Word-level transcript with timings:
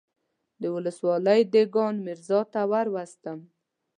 د 0.61 0.63
ولسوالۍ 0.75 1.41
دېګان 1.53 1.95
ميرزا 2.05 2.39
ته 2.53 2.61
وروستم. 2.71 3.39